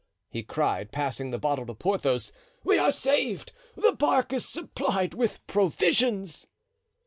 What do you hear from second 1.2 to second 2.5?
the bottle to Porthos,